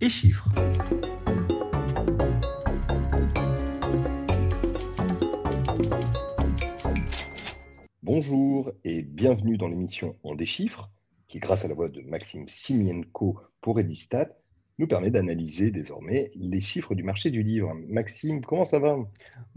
[0.00, 0.48] et chiffres.
[8.02, 10.90] Bonjour et bienvenue dans l'émission On déchiffre,
[11.26, 14.28] qui grâce à la voix de Maxime Simienko pour Edistat,
[14.78, 17.74] nous permet d'analyser désormais les chiffres du marché du livre.
[17.88, 18.96] Maxime, comment ça va?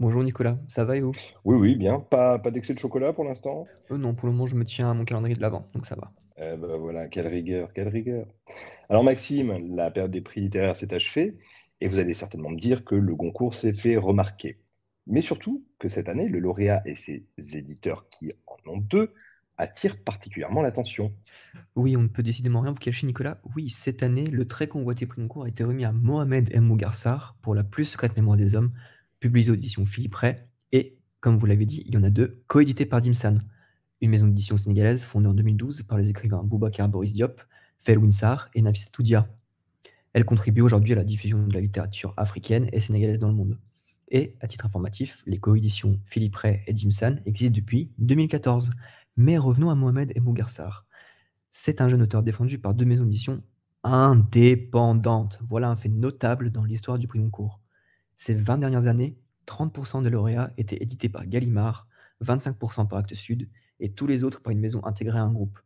[0.00, 1.12] Bonjour Nicolas, ça va et vous?
[1.44, 2.00] Oui, oui, bien.
[2.00, 3.66] Pas, pas d'excès de chocolat pour l'instant?
[3.92, 5.94] Euh, non, pour le moment, je me tiens à mon calendrier de l'avant, donc ça
[5.94, 6.10] va.
[6.38, 8.26] Eh ben voilà, quelle rigueur, quelle rigueur.
[8.88, 11.38] Alors Maxime, la période des prix littéraires s'est achevée
[11.80, 14.58] et vous allez certainement me dire que le Goncourt s'est fait remarquer.
[15.06, 19.12] Mais surtout que cette année, le lauréat et ses éditeurs qui en ont deux
[19.58, 21.12] attirent particulièrement l'attention.
[21.76, 23.40] Oui, on ne peut décidément rien vous cacher, Nicolas.
[23.54, 26.64] Oui, cette année, le très convoité prix Goncourt a été remis à Mohamed M.
[26.64, 28.72] Mougarsar pour La plus secrète mémoire des hommes,
[29.20, 30.36] publié aux éditions Philippe Ray,
[30.72, 33.42] et, comme vous l'avez dit, il y en a deux, coédités par Dimsan,
[34.00, 37.40] une maison d'édition sénégalaise fondée en 2012 par les écrivains Boubacar Boris Diop,
[37.80, 39.28] Fel Winsar et Nafisa Toudia.
[40.12, 43.58] Elle contribue aujourd'hui à la diffusion de la littérature africaine et sénégalaise dans le monde.
[44.08, 48.70] Et, à titre informatif, les coéditions Philippe Ray et Dimsan existent depuis 2014.
[49.16, 50.24] Mais revenons à Mohamed M.
[50.24, 50.86] Mougarsar.
[51.50, 53.42] C'est un jeune auteur défendu par deux maisons d'édition
[53.84, 55.38] indépendantes.
[55.48, 57.60] Voilà un fait notable dans l'histoire du prix Goncourt.
[58.16, 61.88] Ces 20 dernières années, 30% des lauréats étaient édités par Gallimard,
[62.24, 63.48] 25% par Actes Sud
[63.80, 65.58] et tous les autres par une maison intégrée à un groupe.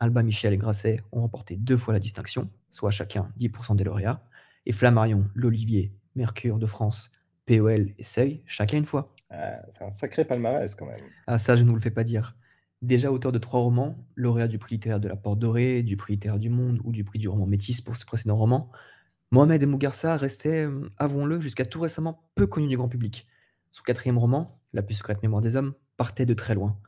[0.00, 4.22] Alba Michel et Grasset ont remporté deux fois la distinction, soit chacun 10% des lauréats,
[4.64, 7.10] et Flammarion, L'Olivier, Mercure de France,
[7.46, 9.14] POL et Seuil, chacun une fois.
[9.28, 11.04] Ah, c'est un sacré palmarès quand même.
[11.26, 12.34] Ah ça, je ne vous le fais pas dire.
[12.82, 16.14] Déjà auteur de trois romans, lauréat du prix littéraire de la Porte Dorée, du prix
[16.14, 18.70] littéraire du Monde ou du prix du roman Métis pour ses précédents romans,
[19.32, 23.28] Mohamed Mougarsa restait, euh, avouons-le, jusqu'à tout récemment peu connu du grand public.
[23.70, 26.78] Son quatrième roman, La plus secrète mémoire des hommes, partait de très loin.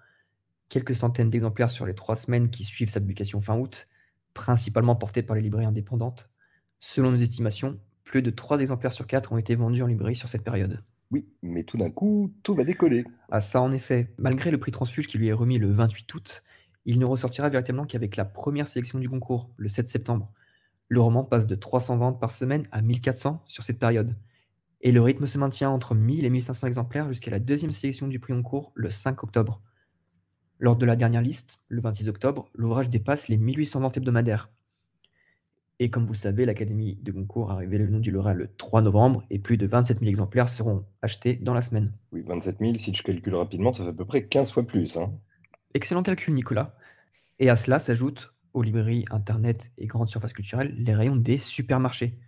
[0.69, 3.87] Quelques centaines d'exemplaires sur les trois semaines qui suivent sa publication fin août,
[4.35, 6.31] principalement portés par les librairies indépendantes.
[6.81, 10.29] Selon nos estimations, plus de trois exemplaires sur quatre ont été vendus en librairie sur
[10.29, 10.83] cette période.
[11.13, 13.05] Oui, mais tout d'un coup, tout va décoller.
[13.31, 16.43] Ah ça, en effet, malgré le prix Transfuge qui lui est remis le 28 août,
[16.87, 20.33] il ne ressortira véritablement qu'avec la première sélection du concours, le 7 septembre.
[20.89, 24.17] Le roman passe de 300 ventes par semaine à 1400 sur cette période.
[24.81, 28.19] Et le rythme se maintient entre 1000 et 1500 exemplaires jusqu'à la deuxième sélection du
[28.19, 29.61] prix Goncourt le 5 octobre.
[30.59, 34.49] Lors de la dernière liste, le 26 octobre, l'ouvrage dépasse les 1800 ventes hebdomadaires.
[35.79, 38.49] Et comme vous le savez, l'Académie de Goncourt a révélé le nom du lauréat le
[38.57, 41.93] 3 novembre et plus de 27 000 exemplaires seront achetés dans la semaine.
[42.13, 44.97] Oui, 27 000, si je calcule rapidement, ça fait à peu près 15 fois plus.
[44.97, 45.13] Hein.
[45.75, 46.77] Excellent calcul, Nicolas.
[47.39, 52.19] Et à cela s'ajoutent, aux librairies, internet et grandes surfaces culturelles, les rayons des supermarchés.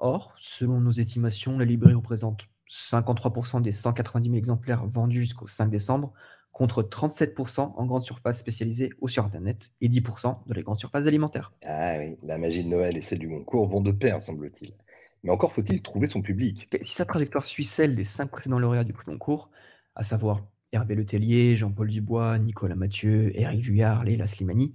[0.00, 5.70] Or, selon nos estimations, la librairie représente 53% des 190 000 exemplaires vendus jusqu'au 5
[5.70, 6.12] décembre,
[6.58, 11.06] contre 37% en grande surface spécialisée ou sur Internet et 10% dans les grandes surfaces
[11.06, 11.52] alimentaires.
[11.64, 14.74] Ah oui, la magie de Noël et celle du Goncourt vont de pair, semble-t-il.
[15.22, 16.68] Mais encore faut-il trouver son public.
[16.82, 19.50] Si sa trajectoire suit celle des cinq précédents lauréats du prix Goncourt,
[19.94, 24.74] à savoir Hervé Letellier, Jean-Paul Dubois, Nicolas Mathieu, Eric Vuillard, Leila Slimani,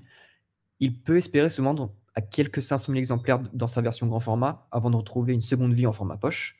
[0.79, 4.69] il peut espérer se vendre à quelques 500 000 exemplaires dans sa version grand format
[4.71, 6.55] avant de retrouver une seconde vie en format poche,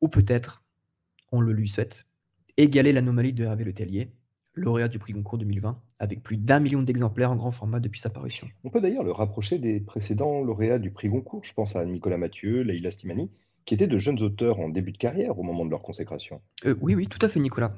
[0.00, 0.64] ou peut-être,
[1.30, 2.08] on le lui souhaite,
[2.56, 4.10] égaler l'anomalie de Hervé Letellier,
[4.56, 8.10] lauréat du prix Goncourt 2020, avec plus d'un million d'exemplaires en grand format depuis sa
[8.10, 8.48] parution.
[8.64, 11.44] On peut d'ailleurs le rapprocher des précédents lauréats du prix Goncourt.
[11.44, 13.30] Je pense à Nicolas Mathieu, Leila Slimani,
[13.66, 16.40] qui étaient de jeunes auteurs en début de carrière au moment de leur consécration.
[16.64, 17.74] Euh, oui, oui, tout à fait, Nicolas.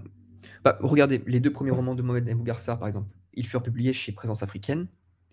[0.64, 4.12] Bah, regardez, les deux premiers romans de Mohamed Mbougarsar, par exemple, ils furent publiés chez
[4.12, 4.86] Présence africaine,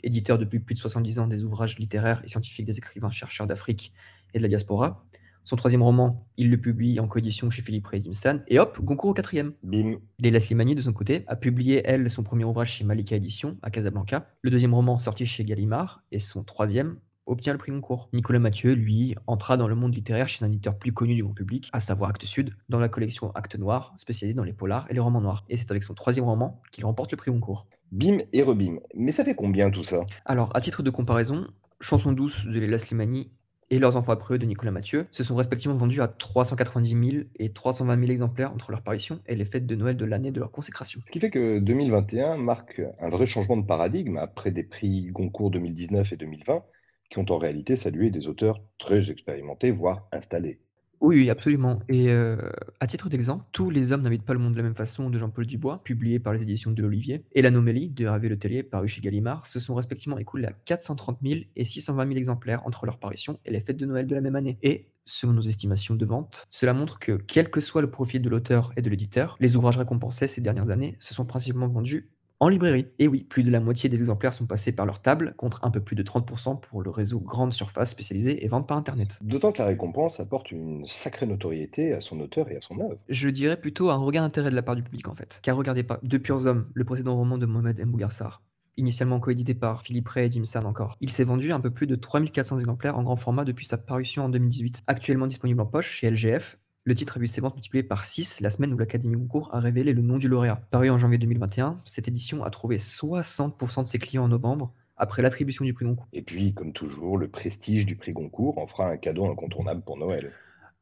[0.03, 3.93] éditeur depuis plus de 70 ans des ouvrages littéraires et scientifiques des écrivains chercheurs d'Afrique
[4.33, 5.05] et de la diaspora.
[5.45, 8.41] Son troisième roman, il le publie en coédition chez Philippe Ray Dimsan.
[8.47, 9.53] Et hop, Goncourt au quatrième.
[9.61, 9.99] Bim.
[10.17, 13.69] Leila Slimani, de son côté, a publié, elle, son premier ouvrage chez Malika Édition, à
[13.69, 14.27] Casablanca.
[14.41, 16.01] Le deuxième roman sorti chez Gallimard.
[16.11, 16.97] Et son troisième
[17.27, 18.09] obtient le prix Goncourt.
[18.11, 21.33] Nicolas Mathieu, lui, entra dans le monde littéraire chez un éditeur plus connu du grand
[21.33, 24.95] public, à savoir Actes Sud, dans la collection Actes Noirs, spécialisée dans les polars et
[24.95, 25.45] les romans noirs.
[25.49, 27.67] Et c'est avec son troisième roman qu'il remporte le prix Goncourt.
[27.91, 28.77] Bim et rebim.
[28.95, 30.05] Mais ça fait combien tout ça?
[30.25, 31.45] Alors, à titre de comparaison,
[31.81, 33.29] Chanson douce de Leila Slimani
[33.69, 37.51] et Leurs enfants après de Nicolas Mathieu se sont respectivement vendus à 390 000 et
[37.51, 40.51] 320 000 exemplaires entre leur parution et les fêtes de Noël de l'année de leur
[40.51, 41.01] consécration.
[41.07, 45.49] Ce qui fait que 2021 marque un vrai changement de paradigme après des prix Goncourt
[45.51, 46.63] 2019 et 2020
[47.09, 50.59] qui ont en réalité salué des auteurs très expérimentés, voire installés.
[51.01, 51.79] Oui, absolument.
[51.89, 55.09] Et à titre d'exemple, Tous les hommes n'habitent pas le monde de la même façon
[55.09, 58.87] de Jean-Paul Dubois, publié par les éditions de l'Olivier, et L'Anomalie de Hervé Letellier, paru
[58.87, 62.97] chez Gallimard, se sont respectivement écoulés à 430 000 et 620 000 exemplaires entre leur
[62.97, 64.57] parution et les fêtes de Noël de la même année.
[64.63, 68.29] Et, selon nos estimations de vente, cela montre que, quel que soit le profil de
[68.29, 72.09] l'auteur et de l'éditeur, les ouvrages récompensés ces dernières années se sont principalement vendus
[72.41, 75.35] En librairie, et oui, plus de la moitié des exemplaires sont passés par leur table,
[75.37, 78.75] contre un peu plus de 30% pour le réseau grande surface spécialisée et vente par
[78.75, 79.19] Internet.
[79.21, 82.97] D'autant que la récompense apporte une sacrée notoriété à son auteur et à son œuvre.
[83.07, 85.39] Je dirais plutôt un regain d'intérêt de la part du public en fait.
[85.43, 87.89] Car regardez pas, De Purs Hommes, le précédent roman de Mohamed M.
[87.89, 88.41] Bougarsar,
[88.75, 90.97] initialement coédité par Philippe Ray et Jim Sand encore.
[90.99, 94.25] Il s'est vendu un peu plus de 3400 exemplaires en grand format depuis sa parution
[94.25, 94.83] en 2018.
[94.87, 98.41] Actuellement disponible en poche chez LGF, le titre a vu ses ventes multipliées par 6
[98.41, 100.61] la semaine où l'Académie Goncourt a révélé le nom du lauréat.
[100.69, 105.23] Paru en janvier 2021, cette édition a trouvé 60% de ses clients en novembre, après
[105.23, 106.07] l'attribution du prix Goncourt.
[106.13, 109.97] Et puis, comme toujours, le prestige du prix Goncourt en fera un cadeau incontournable pour
[109.97, 110.31] Noël.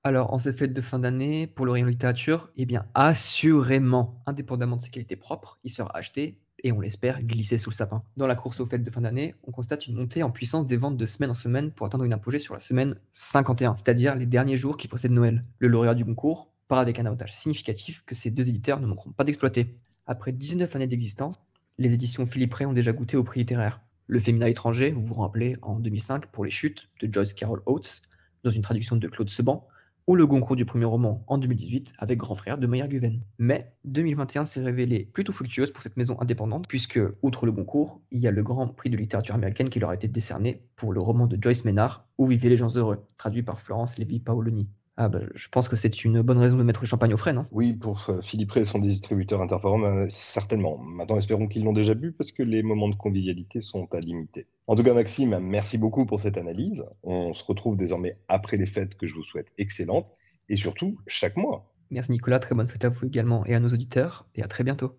[0.04, 4.76] Alors, en cette fête de fin d'année, pour le rayon littérature, eh bien, assurément, indépendamment
[4.76, 8.04] de ses qualités propres, il sera acheté et on l'espère glisser sous le sapin.
[8.18, 10.78] Dans la course aux fêtes de fin d'année, on constate une montée en puissance des
[10.78, 14.26] ventes de semaine en semaine pour atteindre une apogée sur la semaine 51, c'est-à-dire les
[14.26, 15.44] derniers jours qui précèdent Noël.
[15.60, 19.12] Le lauréat du concours part avec un avantage significatif que ces deux éditeurs ne manqueront
[19.12, 19.78] pas d'exploiter.
[20.06, 21.36] Après 19 années d'existence,
[21.78, 23.82] les éditions Philippe Ray ont déjà goûté au prix littéraire.
[24.08, 28.02] Le Féminin étranger, vous vous rappelez, en 2005 pour Les Chutes de Joyce Carol Oates,
[28.44, 29.68] dans une traduction de Claude Seban,
[30.08, 33.22] ou le Goncourt du premier roman en 2018 avec Grand Frère de Meyer Guven.
[33.38, 38.20] Mais 2021 s'est révélé plutôt fructueuse pour cette maison indépendante, puisque, outre le Goncourt, il
[38.20, 41.00] y a le Grand Prix de littérature américaine qui leur a été décerné pour le
[41.00, 44.68] roman de Joyce Ménard, Où vivaient les gens heureux, traduit par Florence Lévy Paoloni.
[44.96, 47.34] Ah bah, je pense que c'est une bonne raison de mettre le champagne au frais,
[47.34, 47.46] non?
[47.52, 50.78] Oui, pour euh, Philippe Ray et son distributeur Interforum, euh, certainement.
[50.78, 54.46] Maintenant, espérons qu'ils l'ont déjà bu parce que les moments de convivialité sont à limiter.
[54.68, 56.86] En tout cas, Maxime, merci beaucoup pour cette analyse.
[57.02, 60.12] On se retrouve désormais après les fêtes que je vous souhaite excellentes
[60.48, 61.74] et surtout chaque mois.
[61.90, 64.64] Merci Nicolas, très bonne fête à vous également et à nos auditeurs et à très
[64.64, 64.96] bientôt.